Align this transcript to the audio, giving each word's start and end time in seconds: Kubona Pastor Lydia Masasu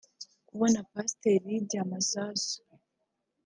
Kubona 0.47 0.79
Pastor 0.93 1.35
Lydia 1.47 1.83
Masasu 1.91 2.59